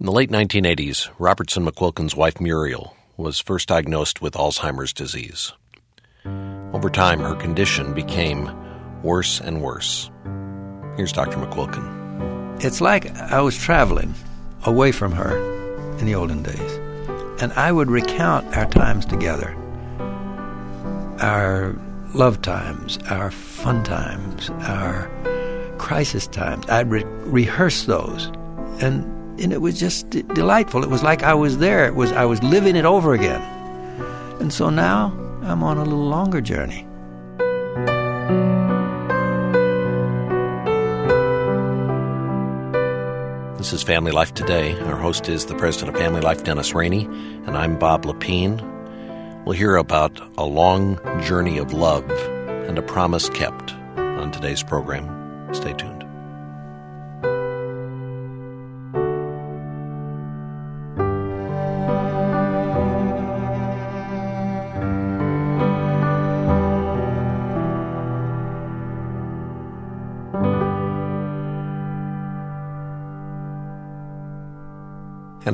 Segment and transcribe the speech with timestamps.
[0.00, 5.52] In the late 1980s, Robertson McQuilkin's wife Muriel was first diagnosed with Alzheimer's disease.
[6.72, 8.50] Over time, her condition became
[9.02, 10.10] worse and worse.
[10.96, 11.36] Here's Dr.
[11.36, 12.64] McQuilkin.
[12.64, 14.14] It's like I was traveling
[14.64, 15.36] away from her
[15.98, 16.72] in the olden days,
[17.42, 19.54] and I would recount our times together,
[21.20, 21.78] our
[22.14, 25.10] love times, our fun times, our
[25.76, 26.64] crisis times.
[26.70, 28.28] I'd re- rehearse those,
[28.80, 30.82] and and it was just delightful.
[30.84, 31.86] It was like I was there.
[31.86, 33.40] It was I was living it over again.
[34.40, 35.12] And so now
[35.42, 36.86] I'm on a little longer journey.
[43.56, 44.78] This is Family Life Today.
[44.80, 48.66] Our host is the president of Family Life, Dennis Rainey, and I'm Bob Lepine.
[49.44, 55.52] We'll hear about a long journey of love and a promise kept on today's program.
[55.52, 55.99] Stay tuned.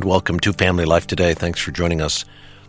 [0.06, 1.34] Welcome to Family Life Today.
[1.34, 2.24] Thanks for joining us.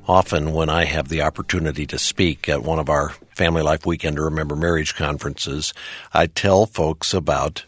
[0.08, 4.16] Often, when I have the opportunity to speak at one of our Family Life Weekend
[4.16, 5.72] to Remember Marriage conferences,
[6.14, 7.64] I tell folks about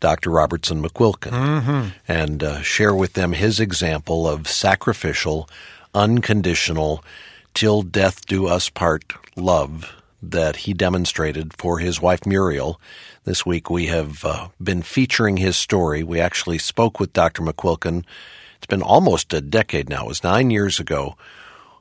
[0.00, 0.28] Dr.
[0.28, 1.88] Robertson McQuilkin Mm-hmm.
[2.06, 5.48] and uh, share with them his example of sacrificial,
[5.94, 7.02] unconditional,
[7.54, 9.90] till death do us part love
[10.22, 12.78] that he demonstrated for his wife Muriel.
[13.24, 16.02] This week we have uh, been featuring his story.
[16.02, 17.42] We actually spoke with Dr.
[17.42, 18.04] McQuilkin.
[18.64, 20.04] It's been almost a decade now.
[20.04, 21.18] It was nine years ago,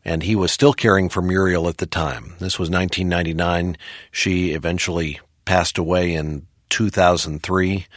[0.03, 2.36] and he was still caring for Muriel at the time.
[2.40, 3.78] This was 1999.
[4.12, 7.88] She eventually passed away in 2003,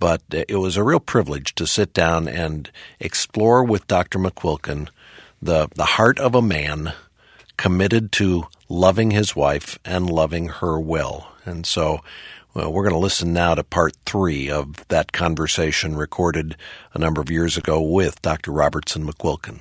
[0.00, 2.68] but it was a real privilege to sit down and
[2.98, 4.18] explore with Dr.
[4.18, 4.88] McQuilkin
[5.40, 6.94] the, the heart of a man
[7.56, 11.30] committed to loving his wife and loving her well.
[11.44, 12.00] And so
[12.54, 16.56] well, we're going to listen now to part three of that conversation recorded
[16.92, 18.52] a number of years ago with Dr.
[18.52, 19.60] Robertson McQuilkin.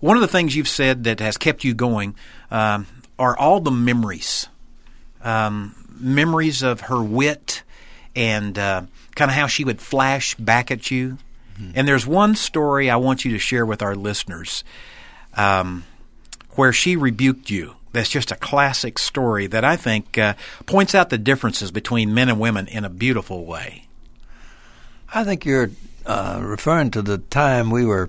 [0.00, 2.14] One of the things you've said that has kept you going
[2.50, 2.86] um,
[3.18, 4.48] are all the memories,
[5.22, 7.62] um, memories of her wit
[8.16, 8.82] and uh,
[9.14, 11.18] kind of how she would flash back at you.
[11.74, 14.64] And there's one story I want you to share with our listeners
[15.34, 15.84] um,
[16.52, 17.76] where she rebuked you.
[17.92, 20.34] That's just a classic story that I think uh,
[20.66, 23.86] points out the differences between men and women in a beautiful way.
[25.12, 25.70] I think you're
[26.06, 28.08] uh, referring to the time we were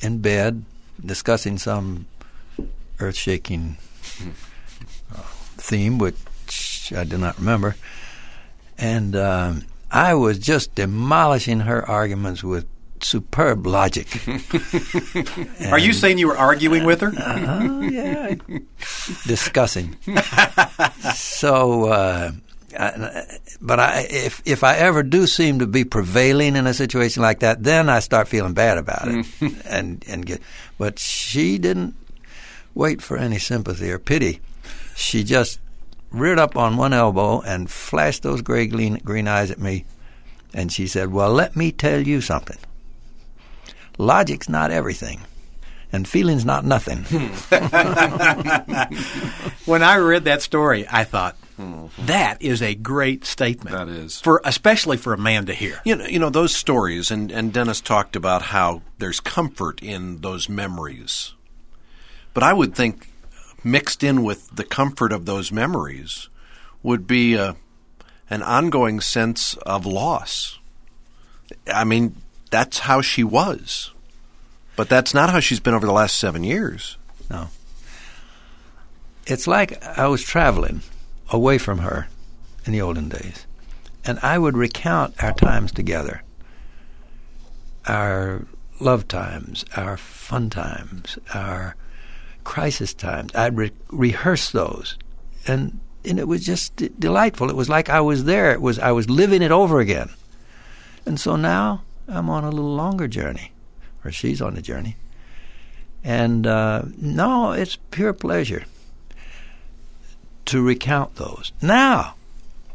[0.00, 0.64] in bed
[1.04, 2.06] discussing some
[2.98, 3.76] earth shaking
[5.14, 5.22] uh,
[5.56, 7.76] theme, which I do not remember.
[8.78, 12.66] And um, I was just demolishing her arguments with
[13.04, 14.08] superb logic.
[15.70, 17.12] Are you saying you were arguing with her?
[17.16, 18.34] Oh, yeah.
[19.26, 19.96] Discussing.
[21.14, 22.32] so, uh,
[22.78, 23.26] I,
[23.60, 27.40] but I, if if I ever do seem to be prevailing in a situation like
[27.40, 29.26] that, then I start feeling bad about it.
[29.66, 30.40] and and get,
[30.78, 31.94] but she didn't
[32.74, 34.40] wait for any sympathy or pity.
[34.94, 35.58] She just
[36.10, 39.84] reared up on one elbow and flashed those gray green, green eyes at me,
[40.54, 42.58] and she said, "Well, let me tell you something.
[44.00, 45.20] Logic's not everything."
[45.92, 46.98] and feeling's not nothing.
[49.64, 51.36] when I read that story, I thought
[51.98, 53.76] that is a great statement.
[53.76, 54.20] That is.
[54.20, 55.80] for especially for a man to hear.
[55.84, 60.20] You know, you know those stories, and, and Dennis talked about how there's comfort in
[60.20, 61.34] those memories.
[62.32, 63.08] But I would think
[63.64, 66.28] mixed in with the comfort of those memories
[66.82, 67.56] would be a,
[68.30, 70.58] an ongoing sense of loss.
[71.66, 72.14] I mean,
[72.50, 73.92] that's how she was.
[74.76, 76.96] But that's not how she's been over the last seven years.
[77.30, 77.48] No.
[79.26, 80.82] It's like I was traveling
[81.30, 82.08] away from her
[82.64, 83.46] in the olden days,
[84.04, 86.22] and I would recount our times together,
[87.86, 88.46] our
[88.80, 91.76] love times, our fun times, our
[92.42, 93.34] crisis times.
[93.34, 94.96] I'd re- rehearse those,
[95.46, 97.50] and and it was just d- delightful.
[97.50, 98.52] It was like I was there.
[98.52, 100.10] It was I was living it over again,
[101.06, 103.52] and so now I'm on a little longer journey
[104.04, 104.96] or she's on a journey.
[106.02, 108.64] And uh, no, it's pure pleasure
[110.46, 111.52] to recount those.
[111.60, 112.14] Now,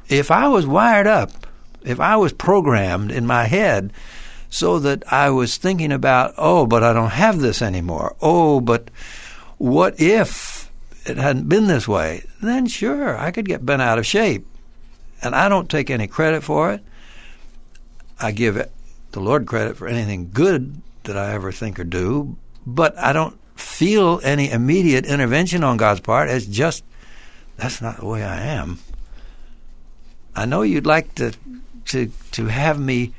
[0.08, 1.48] if I was wired up,
[1.84, 3.92] if I was programmed in my head
[4.50, 8.16] so that I was thinking about, oh, but I don't have this anymore.
[8.22, 8.90] Oh, but
[9.58, 10.72] what if
[11.06, 12.24] it hadn't been this way?
[12.42, 14.46] Then sure, I could get bent out of shape.
[15.22, 16.82] And I don't take any credit for it.
[18.20, 18.58] I give
[19.16, 22.36] the Lord credit for anything good that I ever think or do,
[22.66, 26.30] but I don't feel any immediate intervention on God's part.
[26.30, 26.84] It's just
[27.56, 28.80] that's not the way I am.
[30.36, 31.32] I know you'd like to
[31.86, 33.14] to to have me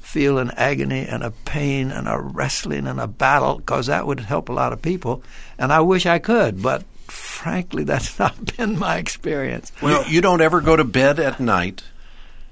[0.00, 4.20] feel an agony and a pain and a wrestling and a battle because that would
[4.20, 5.24] help a lot of people,
[5.58, 9.72] and I wish I could, but frankly, that's not been my experience.
[9.82, 11.82] Well, you don't ever go to bed at night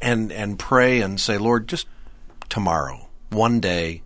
[0.01, 1.87] and and pray and say, Lord, just
[2.51, 4.03] tomorrow, one day,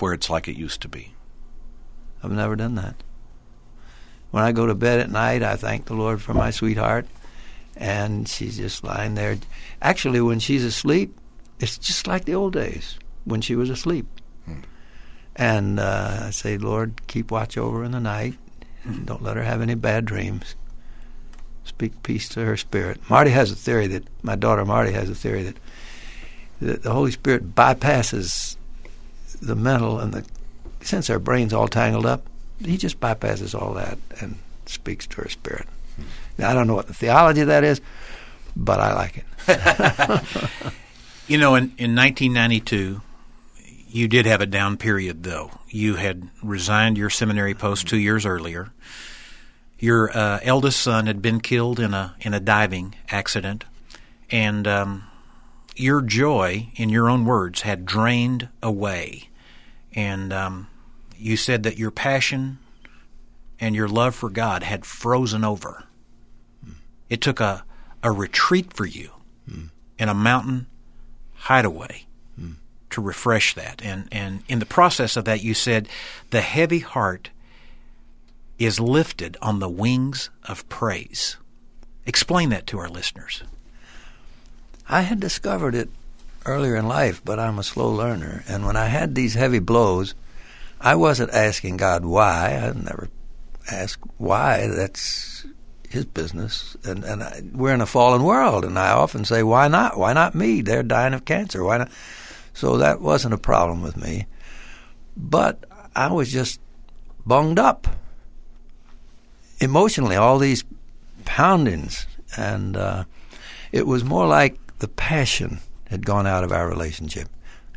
[0.00, 1.14] where it's like it used to be.
[2.22, 2.96] I've never done that.
[4.30, 7.06] When I go to bed at night, I thank the Lord for my sweetheart,
[7.76, 9.38] and she's just lying there.
[9.80, 11.16] Actually, when she's asleep,
[11.60, 14.06] it's just like the old days when she was asleep.
[14.44, 14.60] Hmm.
[15.36, 18.34] And uh, I say, Lord, keep watch over her in the night.
[19.04, 20.56] Don't let her have any bad dreams.
[21.64, 22.98] Speak peace to her spirit.
[23.10, 25.56] Marty has a theory that my daughter Marty has a theory that,
[26.60, 28.56] that the Holy Spirit bypasses
[29.40, 30.24] the mental and the
[30.80, 32.26] since our brains all tangled up,
[32.64, 35.66] he just bypasses all that and speaks to our spirit.
[36.36, 37.80] Now, I don't know what the theology of that is,
[38.56, 40.24] but I like it.
[41.28, 43.00] you know, in, in 1992,
[43.88, 45.50] you did have a down period, though.
[45.68, 48.70] You had resigned your seminary post two years earlier.
[49.78, 53.64] Your uh, eldest son had been killed in a in a diving accident,
[54.30, 55.04] and um,
[55.78, 59.28] your joy, in your own words, had drained away.
[59.92, 60.68] And um,
[61.16, 62.58] you said that your passion
[63.60, 65.84] and your love for God had frozen over.
[66.64, 66.74] Mm.
[67.08, 67.64] It took a,
[68.02, 69.10] a retreat for you
[69.48, 69.70] mm.
[69.98, 70.66] in a mountain
[71.34, 72.06] hideaway
[72.40, 72.56] mm.
[72.90, 73.82] to refresh that.
[73.82, 75.88] And, and in the process of that, you said
[76.30, 77.30] the heavy heart
[78.58, 81.36] is lifted on the wings of praise.
[82.06, 83.42] Explain that to our listeners.
[84.88, 85.90] I had discovered it
[86.46, 88.42] earlier in life, but I'm a slow learner.
[88.48, 90.14] And when I had these heavy blows,
[90.80, 92.56] I wasn't asking God why.
[92.56, 93.08] I never
[93.70, 94.66] asked why.
[94.66, 95.46] That's
[95.88, 96.76] his business.
[96.84, 99.98] And and I, we're in a fallen world, and I often say, why not?
[99.98, 100.62] Why not me?
[100.62, 101.62] They're dying of cancer.
[101.64, 101.90] Why not?
[102.54, 104.26] So that wasn't a problem with me.
[105.16, 105.64] But
[105.94, 106.60] I was just
[107.26, 107.88] bunged up
[109.60, 110.16] emotionally.
[110.16, 110.64] All these
[111.24, 112.06] poundings,
[112.36, 113.04] and uh,
[113.70, 117.28] it was more like the passion had gone out of our relationship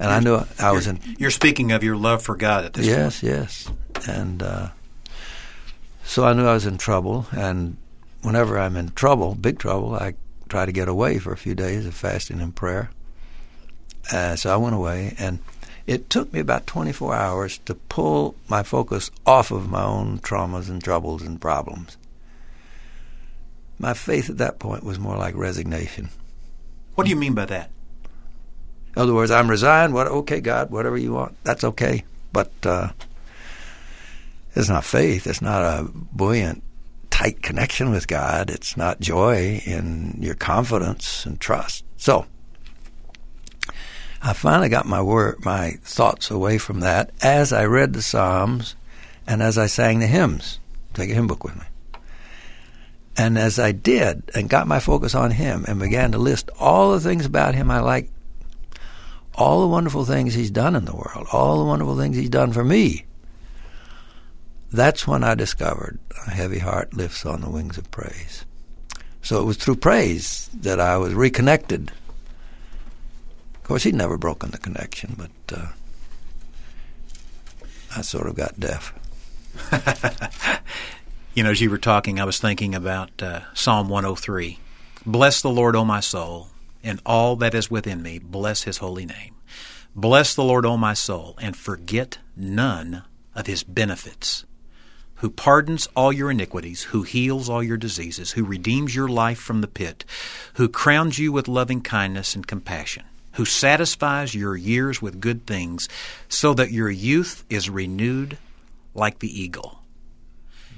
[0.02, 1.00] and you're, I knew I was in.
[1.20, 3.34] You're speaking of your love for God at this yes, point.
[3.34, 4.70] Yes, yes, and uh,
[6.04, 7.28] so I knew I was in trouble.
[7.32, 7.78] And
[8.24, 10.16] whenever I'm in trouble, big trouble, I
[10.50, 12.90] try to get away for a few days of fasting and prayer.
[14.12, 15.38] Uh, so I went away, and
[15.86, 20.68] it took me about 24 hours to pull my focus off of my own traumas
[20.68, 21.96] and troubles and problems.
[23.78, 26.10] My faith at that point was more like resignation.
[26.96, 27.70] What do you mean by that?
[28.96, 29.94] In other words, I'm resigned.
[29.94, 30.08] What?
[30.08, 32.04] Okay, God, whatever you want, that's okay.
[32.34, 32.90] But uh,
[34.56, 35.28] it's not faith.
[35.28, 36.64] It's not a buoyant,
[37.10, 38.50] tight connection with God.
[38.50, 41.86] It's not joy in your confidence and trust.
[41.98, 42.26] So
[44.22, 48.76] I finally got my word, my thoughts away from that as I read the Psalms
[49.26, 50.60] and as I sang the hymns.
[50.94, 51.64] Take a hymn book with me.
[53.18, 56.92] And as I did and got my focus on him and began to list all
[56.92, 58.10] the things about him I like
[59.36, 62.52] all the wonderful things he's done in the world, all the wonderful things he's done
[62.52, 63.06] for me.
[64.72, 68.46] That's when I discovered a heavy heart lifts on the wings of praise.
[69.22, 71.92] So it was through praise that I was reconnected.
[73.56, 75.68] Of course, he'd never broken the connection, but uh,
[77.96, 78.94] I sort of got deaf.
[81.34, 84.60] you know, as you were talking, I was thinking about uh, Psalm 103.
[85.06, 86.52] Bless the Lord, O my soul
[86.84, 89.36] and all that is within me, bless his holy name.
[89.96, 93.04] Bless the Lord, O my soul, and forget none
[93.36, 94.46] of his benefits.
[95.16, 99.62] Who pardons all your iniquities, who heals all your diseases, who redeems your life from
[99.62, 100.04] the pit,
[100.56, 105.88] who crowns you with loving kindness and compassion, who satisfies your years with good things,
[106.28, 108.38] so that your youth is renewed
[108.96, 109.81] like the eagle.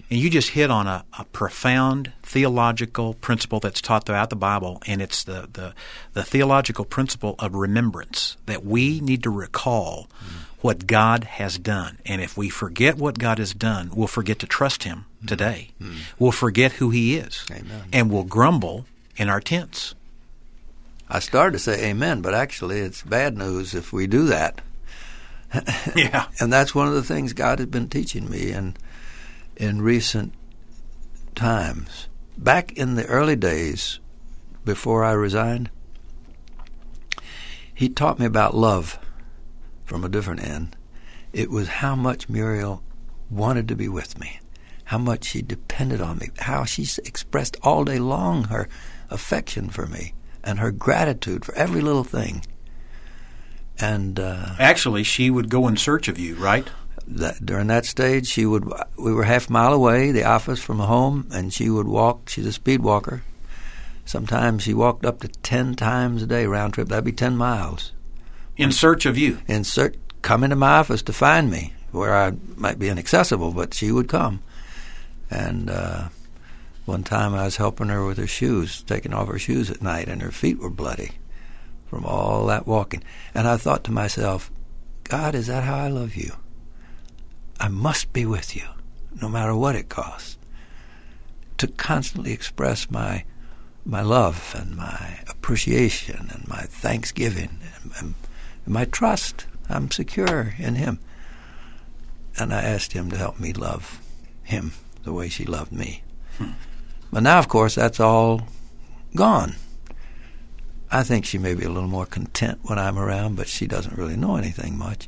[0.09, 4.81] And you just hit on a, a, profound theological principle that's taught throughout the Bible,
[4.85, 5.73] and it's the, the,
[6.13, 10.45] the theological principle of remembrance that we need to recall mm.
[10.61, 11.97] what God has done.
[12.05, 15.27] And if we forget what God has done, we'll forget to trust Him mm.
[15.27, 15.71] today.
[15.81, 15.95] Mm.
[16.19, 17.45] We'll forget who He is.
[17.49, 17.83] Amen.
[17.91, 18.85] And we'll grumble
[19.17, 19.95] in our tents.
[21.09, 24.61] I started to say amen, but actually it's bad news if we do that.
[25.95, 26.27] yeah.
[26.39, 28.51] and that's one of the things God has been teaching me.
[28.51, 28.77] And
[29.55, 30.33] in recent
[31.35, 32.07] times.
[32.37, 33.99] Back in the early days,
[34.65, 35.69] before I resigned,
[37.73, 38.99] he taught me about love.
[39.85, 40.75] from a different end.
[41.33, 42.81] It was how much Muriel
[43.29, 44.39] wanted to be with me,
[44.85, 48.67] how much she depended on me, how she expressed all day long her
[49.09, 52.45] affection for me and her gratitude for every little thing.
[53.79, 56.67] And uh, actually, she would go in search of you, right?
[57.05, 58.71] That, during that stage, she would.
[58.97, 62.29] We were half a mile away, the office from home, and she would walk.
[62.29, 63.23] She's a speed walker.
[64.05, 66.87] Sometimes she walked up to ten times a day round trip.
[66.87, 67.91] That'd be ten miles.
[68.55, 69.39] In search of you.
[69.47, 73.73] In search, come into my office to find me, where I might be inaccessible, but
[73.73, 74.41] she would come.
[75.29, 76.09] And uh,
[76.85, 80.07] one time I was helping her with her shoes, taking off her shoes at night,
[80.07, 81.13] and her feet were bloody
[81.87, 83.03] from all that walking.
[83.33, 84.51] And I thought to myself,
[85.03, 86.33] God, is that how I love you?
[87.63, 88.65] I must be with you,
[89.21, 90.37] no matter what it costs.
[91.59, 93.23] To constantly express my
[93.85, 97.59] my love and my appreciation and my thanksgiving
[97.99, 98.15] and,
[98.65, 99.45] my trust.
[99.69, 100.99] I'm secure in Him.
[102.37, 104.01] And I asked Him to help me love
[104.43, 106.03] Him the way she loved me.
[106.37, 106.51] Hmm.
[107.13, 108.41] But now, of course, that's all
[109.15, 109.55] gone.
[110.91, 113.97] I think she may be a little more content when I'm around, but she doesn't
[113.97, 115.07] really know anything much.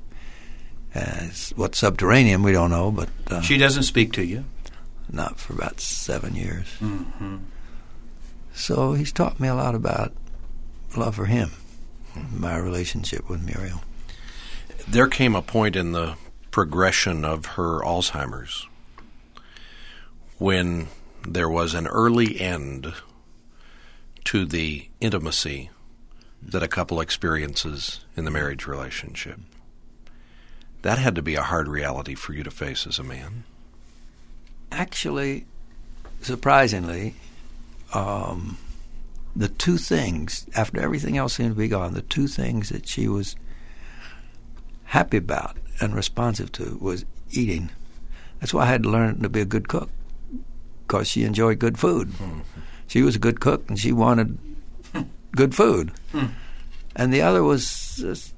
[0.95, 4.45] As what subterranean, we don't know, but uh, she doesn't speak to you.
[5.11, 6.67] Not for about seven years.
[6.79, 7.37] Mm-hmm.
[8.53, 10.13] So he's taught me a lot about
[10.95, 11.51] love for him,
[12.31, 13.81] my relationship with Muriel.
[14.87, 16.15] There came a point in the
[16.49, 18.65] progression of her Alzheimer's
[20.37, 20.87] when
[21.27, 22.93] there was an early end
[24.25, 25.69] to the intimacy
[26.41, 29.39] that a couple experiences in the marriage relationship.
[30.85, 33.43] That had to be a hard reality for you to face as a man.
[34.71, 35.47] Actually,
[36.21, 37.15] surprisingly,
[37.95, 38.59] um,
[39.35, 43.07] the two things, after everything else seemed to be gone, the two things that she
[43.07, 43.35] was
[44.83, 47.71] happy about and responsive to was eating.
[48.39, 49.89] That's why I had to learn to be a good cook,
[50.85, 52.09] because she enjoyed good food.
[52.09, 52.41] Mm-hmm.
[52.85, 54.37] She was a good cook, and she wanted
[55.31, 55.93] good food.
[56.11, 56.27] Hmm.
[56.95, 58.31] And the other was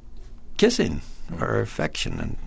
[0.56, 1.02] kissing
[1.40, 2.38] or affection and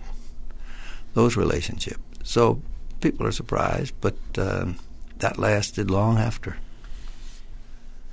[1.13, 2.01] those relationships.
[2.23, 2.61] So
[3.01, 4.73] people are surprised, but uh,
[5.17, 6.57] that lasted long after.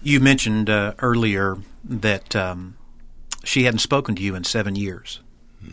[0.03, 2.77] You mentioned uh, earlier that um,
[3.45, 5.21] she hadn't spoken to you in seven years.
[5.63, 5.71] Hmm.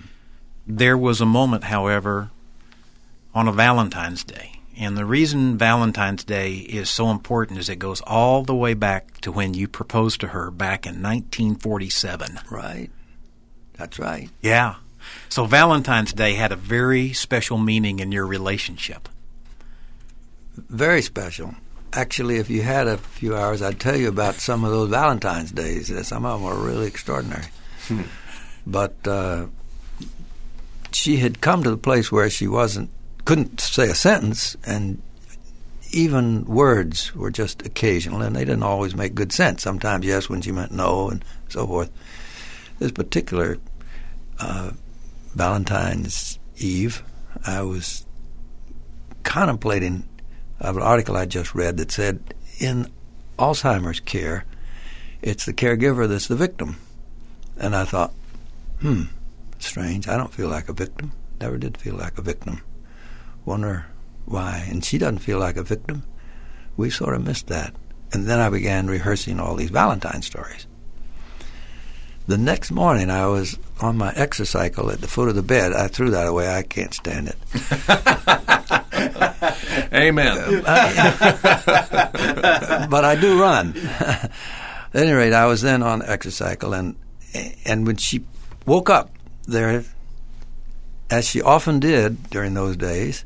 [0.66, 2.32] There was a moment, however,
[3.34, 8.02] on a Valentine's Day and the reason Valentine's Day is so important is it goes
[8.02, 12.40] all the way back to when you proposed to her back in 1947.
[12.50, 12.90] Right.
[13.74, 14.30] That's right.
[14.42, 14.76] Yeah.
[15.30, 19.10] So Valentine's Day had a very special meaning in your relationship.
[20.56, 21.56] Very special.
[21.94, 25.52] Actually, if you had a few hours, I'd tell you about some of those Valentine's
[25.52, 25.92] days.
[26.08, 27.46] Some of them were really extraordinary.
[27.88, 28.02] Hmm.
[28.68, 29.46] But uh,
[30.92, 32.90] she had come to the place where she wasn't
[33.26, 35.02] couldn't say a sentence, and
[35.92, 39.64] even words were just occasional, and they didn't always make good sense.
[39.64, 41.92] Sometimes yes when she meant no, and so forth.
[42.80, 43.58] This particular
[44.40, 44.72] uh,
[45.36, 47.04] Valentine's Eve,
[47.46, 48.06] I was
[49.24, 50.08] contemplating
[50.60, 52.92] an article I just read that said in
[53.38, 54.46] Alzheimer's care,
[55.22, 56.78] it's the caregiver that's the victim.
[57.58, 58.14] And I thought,
[58.80, 59.04] hmm,
[59.60, 60.08] strange.
[60.08, 61.12] I don't feel like a victim.
[61.40, 62.62] Never did feel like a victim
[63.46, 63.86] wonder
[64.26, 64.68] why.
[64.70, 66.04] And she doesn't feel like a victim.
[66.76, 67.74] We sort of missed that.
[68.12, 70.68] And then I began rehearsing all these Valentine stories.
[72.28, 75.74] The next morning, I was on my exercycle at the foot of the bed.
[75.74, 76.50] I threw that away.
[76.50, 77.38] I can't stand it.
[79.94, 80.62] Amen.
[82.90, 83.78] but I do run.
[84.00, 84.32] at
[84.96, 86.96] any rate, I was then on the exercycle, and
[87.66, 88.24] and when she
[88.66, 89.12] woke up
[89.44, 89.84] there,
[91.12, 93.24] as she often did during those days,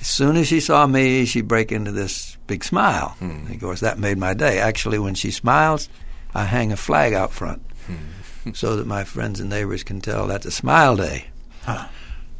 [0.00, 3.16] as soon as she saw me, she'd break into this big smile.
[3.18, 3.50] Hmm.
[3.50, 4.58] Of course, that made my day.
[4.58, 5.88] Actually, when she smiles,
[6.34, 7.94] I hang a flag out front hmm.
[8.54, 11.26] so that my friends and neighbors can tell that's a smile day.
[11.62, 11.86] Huh.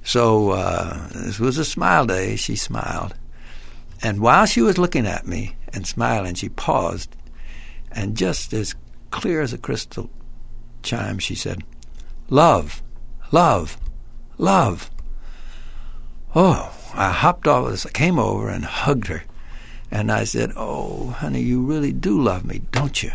[0.05, 2.37] So uh, this was a smile day.
[2.37, 3.15] She smiled.
[4.03, 7.15] And while she was looking at me and smiling, she paused.
[7.93, 8.75] And just as
[9.11, 10.11] clear as a crystal
[10.83, 11.63] chime, she said,
[12.29, 12.83] Love,
[13.31, 13.79] love,
[14.39, 14.91] love.
[16.35, 17.87] Oh, I hopped off this.
[17.87, 19.23] I came over and hugged her.
[19.91, 23.13] And I said, Oh, honey, you really do love me, don't you?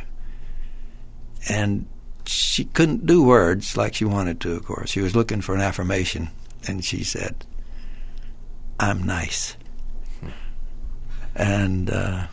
[1.50, 1.88] And
[2.28, 4.90] she couldn't do words like she wanted to, of course.
[4.90, 6.30] She was looking for an affirmation.
[6.68, 7.46] And she said,
[8.80, 9.56] I'm nice.
[11.36, 12.28] And uh,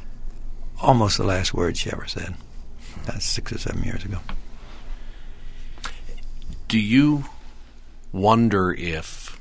[0.80, 2.34] almost the last word she ever said.
[3.04, 4.18] That's six or seven years ago.
[6.68, 7.24] Do you
[8.12, 9.38] wonder if,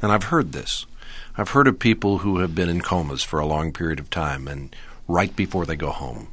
[0.00, 0.86] and I've heard this,
[1.36, 4.48] I've heard of people who have been in comas for a long period of time,
[4.48, 4.74] and
[5.06, 6.28] right before they go home,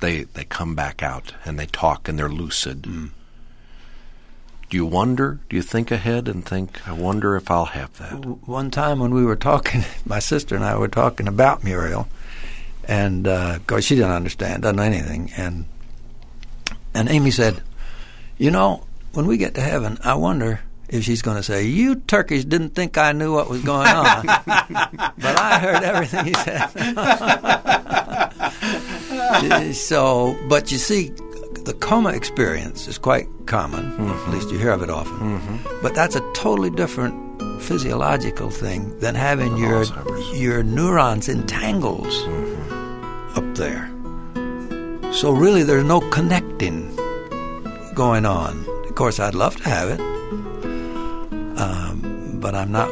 [0.00, 2.82] they they come back out and they talk and they're lucid.
[2.82, 3.10] Mm.
[4.68, 5.40] Do you wonder?
[5.48, 8.24] Do you think ahead and think, I wonder if I'll have that?
[8.46, 12.08] One time when we were talking, my sister and I were talking about Muriel,
[12.84, 15.64] and uh, of course she didn't understand, doesn't know anything, and
[16.94, 17.62] and Amy said,
[18.38, 21.96] "You know, when we get to heaven, I wonder." If she's going to say, "You
[21.96, 26.66] turkeys didn't think I knew what was going on," but I heard everything he said.
[29.74, 31.10] so, but you see,
[31.64, 33.84] the coma experience is quite common.
[33.92, 34.10] Mm-hmm.
[34.10, 35.16] At least you hear of it often.
[35.38, 35.78] Mm-hmm.
[35.82, 37.14] But that's a totally different
[37.62, 39.84] physiological thing than having your
[40.34, 43.38] your neurons entangled mm-hmm.
[43.38, 43.88] up there.
[45.12, 46.96] So really, there's no connecting
[47.94, 48.64] going on.
[48.84, 50.00] Of course, I'd love to have it,
[51.60, 52.88] um, but I'm not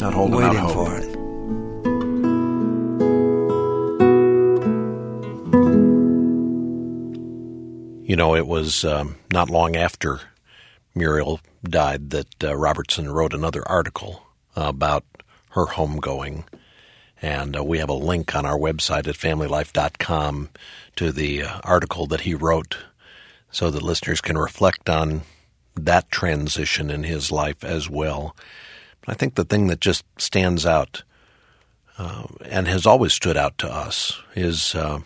[0.00, 1.14] not holding waiting out for it.
[8.08, 10.20] You know, it was um, not long after
[10.94, 15.04] Muriel died that uh, Robertson wrote another article about
[15.50, 16.44] her homegoing.
[17.22, 20.50] And uh, we have a link on our website at familylife.com
[20.96, 22.76] to the uh, article that he wrote
[23.50, 25.22] so that listeners can reflect on
[25.76, 28.36] that transition in his life as well.
[29.06, 31.02] I think the thing that just stands out
[31.98, 35.00] uh, and has always stood out to us is uh,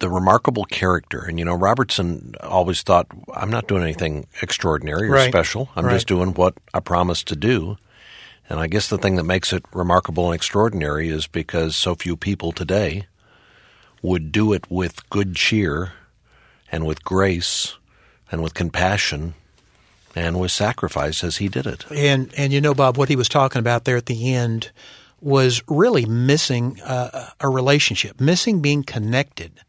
[0.00, 1.20] the remarkable character.
[1.20, 5.30] And you know, Robertson always thought, "I'm not doing anything extraordinary or Right.
[5.30, 5.70] special.
[5.76, 5.94] I'm Right.
[5.94, 7.78] just doing what I promised to do."
[8.48, 12.16] And I guess the thing that makes it remarkable and extraordinary is because so few
[12.16, 13.06] people today
[14.02, 15.92] would do it with good cheer
[16.72, 17.76] and with grace
[18.30, 19.34] and with compassion
[20.14, 21.84] and with sacrifice as he did it.
[21.90, 24.70] And and you know, Bob, what he was talking about there at the end
[25.20, 29.60] was really missing uh, a relationship, missing being connected,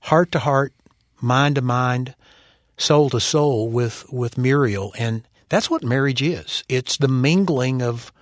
[0.00, 0.72] heart to heart,
[1.20, 2.14] mind to mind,
[2.76, 6.64] soul to soul with with Muriel, and that's what marriage is.
[6.68, 8.12] It's the mingling of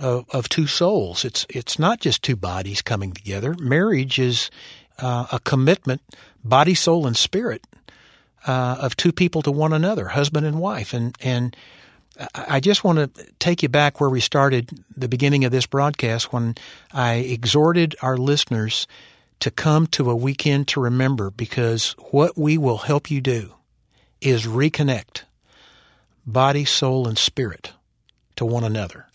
[0.00, 1.24] of, of two souls.
[1.24, 3.54] It's it's not just two bodies coming together.
[3.58, 4.50] Marriage is
[4.98, 6.02] uh, a commitment,
[6.44, 7.66] body, soul, and spirit
[8.46, 11.56] uh, of two people to one another, husband and wife, and and
[12.34, 15.66] I I just want to take you back where we started the beginning of this
[15.66, 16.56] broadcast when
[16.92, 18.86] I exhorted our listeners
[19.40, 23.54] to come to a weekend to remember because what we will help you do
[24.20, 25.22] is reconnect
[26.26, 27.72] body, soul, and spirit
[28.36, 29.06] to one another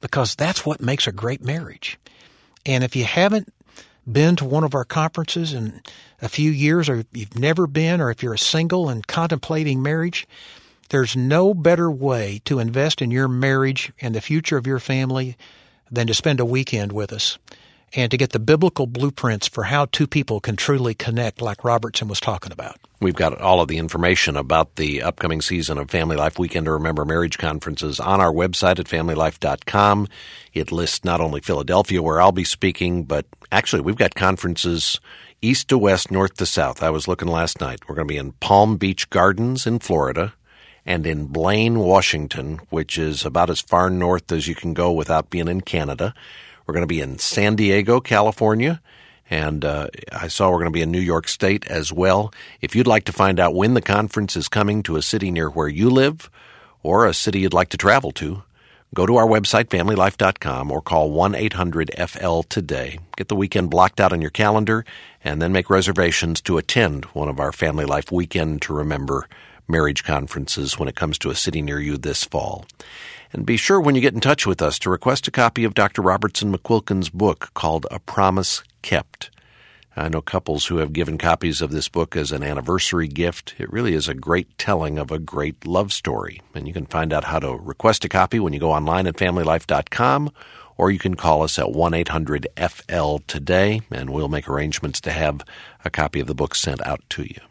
[0.00, 1.98] because that's what makes a great marriage.
[2.66, 3.52] And if you haven't
[4.12, 5.82] been to one of our conferences in
[6.20, 10.26] a few years, or you've never been, or if you're a single and contemplating marriage,
[10.90, 15.36] there's no better way to invest in your marriage and the future of your family
[15.90, 17.38] than to spend a weekend with us
[17.92, 22.08] and to get the biblical blueprints for how two people can truly connect, like Robertson
[22.08, 22.76] was talking about.
[23.00, 26.72] We've got all of the information about the upcoming season of Family Life Weekend to
[26.72, 30.06] Remember Marriage conferences on our website at familylife.com.
[30.52, 35.00] It lists not only Philadelphia, where I'll be speaking, but actually we've got conferences
[35.40, 36.82] east to west, north to south.
[36.82, 37.88] I was looking last night.
[37.88, 40.34] We're going to be in Palm Beach Gardens in Florida
[40.84, 45.30] and in Blaine, Washington, which is about as far north as you can go without
[45.30, 46.14] being in Canada.
[46.66, 48.80] We're going to be in San Diego, California,
[49.28, 52.32] and uh, I saw we're going to be in New York State as well.
[52.60, 55.48] If you'd like to find out when the conference is coming to a city near
[55.48, 56.30] where you live
[56.82, 58.42] or a city you'd like to travel to,
[58.94, 62.98] go to our website, familylife.com, or call 1 800 FL today.
[63.16, 64.84] Get the weekend blocked out on your calendar
[65.22, 69.28] and then make reservations to attend one of our Family Life Weekend to Remember
[69.68, 72.66] marriage conferences when it comes to a city near you this fall.
[73.32, 75.74] And be sure when you get in touch with us to request a copy of
[75.74, 76.02] Dr.
[76.02, 79.30] Robertson McQuilkin's book called A Promise Kept.
[79.96, 83.54] I know couples who have given copies of this book as an anniversary gift.
[83.58, 86.40] It really is a great telling of a great love story.
[86.54, 89.16] And you can find out how to request a copy when you go online at
[89.16, 90.30] familylife.com
[90.76, 95.12] or you can call us at 1 800 FL today and we'll make arrangements to
[95.12, 95.42] have
[95.84, 97.49] a copy of the book sent out to you.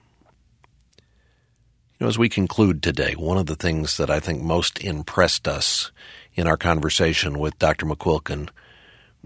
[2.00, 5.50] You know, as we conclude today, one of the things that I think most impressed
[5.50, 5.92] us
[6.34, 7.86] in our conversation with Dr.
[7.86, 8.48] McQuilkin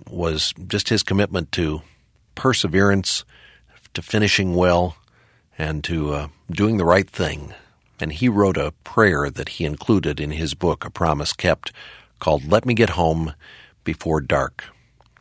[0.10, 1.84] was just his commitment to
[2.34, 3.26] perseverance,
[3.94, 4.98] to finishing well,
[5.56, 7.54] and to uh, doing the right thing.
[8.00, 11.72] And he wrote a prayer that he included in his book, A Promise Kept,
[12.18, 13.36] called Let Me Get Home
[13.84, 14.64] Before Dark.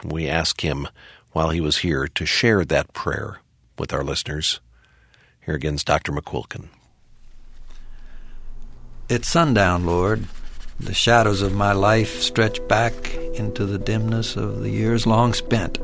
[0.03, 0.89] We asked him
[1.33, 3.41] while he was here to share that prayer
[3.79, 4.61] with our listeners.
[5.45, 6.13] Here again is Dr.
[6.13, 6.69] McQuilkin.
[9.15, 10.25] It's sundown, Lord.
[10.81, 15.79] The shadows of my life stretch back into the dimness of the years long spent.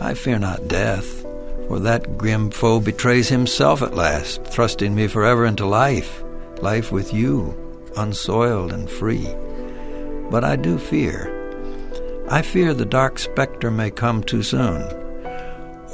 [0.00, 1.20] I fear not death,
[1.68, 6.24] for that grim foe betrays himself at last, thrusting me forever into life,
[6.62, 7.54] life with you,
[7.94, 9.28] unsoiled and free.
[10.30, 11.30] But I do fear.
[12.30, 14.80] I fear the dark specter may come too soon.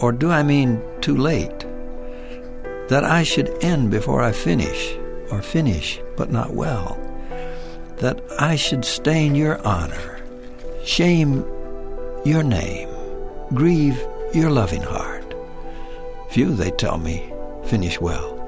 [0.00, 1.66] Or do I mean too late?
[2.86, 4.96] That I should end before I finish,
[5.32, 6.96] or finish but not well
[7.96, 10.20] that I should stain your honor,
[10.84, 11.44] shame
[12.24, 12.88] your name,
[13.54, 14.00] grieve
[14.34, 15.34] your loving heart.
[16.30, 17.32] Few, they tell me,
[17.64, 18.38] finish well.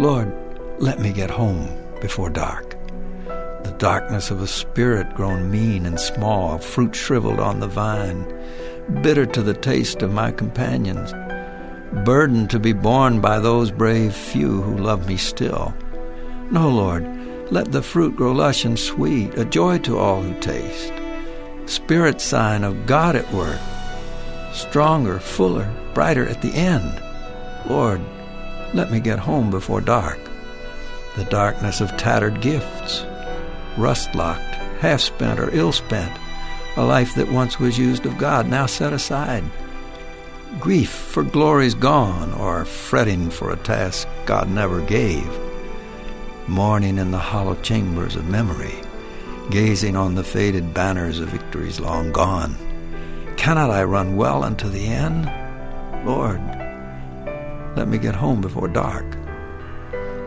[0.00, 0.32] Lord,
[0.78, 1.68] let me get home
[2.00, 2.76] before dark.
[3.26, 8.24] The darkness of a spirit grown mean and small, fruit shriveled on the vine,
[9.02, 11.12] bitter to the taste of my companions,
[12.02, 15.74] burdened to be borne by those brave few who love me still.
[16.50, 17.04] No, Lord,
[17.52, 20.92] let the fruit grow lush and sweet, a joy to all who taste.
[21.66, 23.60] Spirit sign of God at work,
[24.52, 27.02] stronger, fuller, brighter at the end.
[27.68, 28.00] Lord,
[28.74, 30.18] let me get home before dark.
[31.16, 33.06] The darkness of tattered gifts,
[33.78, 36.12] rust locked, half spent, or ill spent,
[36.76, 39.44] a life that once was used of God, now set aside.
[40.60, 45.28] Grief for glories gone, or fretting for a task God never gave
[46.46, 48.74] mourning in the hollow chambers of memory,
[49.50, 52.54] gazing on the faded banners of victories long gone.
[53.36, 55.24] Cannot I run well unto the end?
[56.06, 56.40] Lord,
[57.76, 59.04] let me get home before dark.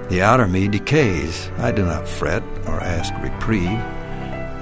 [0.09, 1.49] The outer me decays.
[1.57, 3.79] I do not fret or ask reprieve.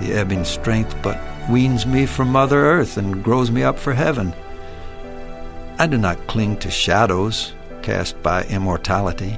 [0.02, 4.34] The ebbing strength but weans me from Mother Earth and grows me up for heaven.
[5.78, 9.38] I do not cling to shadows cast by immortality.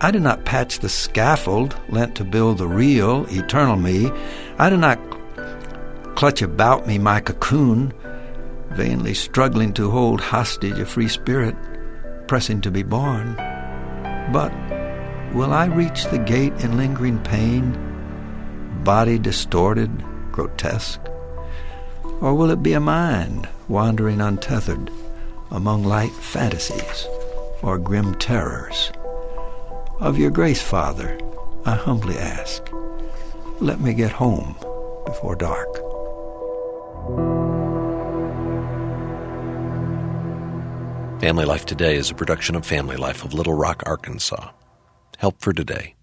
[0.00, 4.12] I do not patch the scaffold lent to build the real, eternal me.
[4.58, 5.00] I do not
[6.14, 7.92] clutch about me my cocoon,
[8.70, 11.56] vainly struggling to hold hostage a free spirit,
[12.28, 13.34] pressing to be born.
[14.32, 14.52] But
[15.34, 17.76] will I reach the gate in lingering pain,
[18.84, 19.90] body distorted,
[20.30, 21.00] grotesque?
[22.20, 24.88] Or will it be a mind wandering untethered
[25.52, 27.06] among light fantasies
[27.62, 28.90] or grim terrors?
[30.00, 31.18] Of your grace, Father,
[31.64, 32.68] I humbly ask,
[33.60, 34.56] let me get home
[35.06, 35.72] before dark.
[41.20, 44.50] Family Life Today is a production of Family Life of Little Rock, Arkansas.
[45.18, 45.94] Help for today,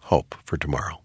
[0.00, 1.02] hope for tomorrow.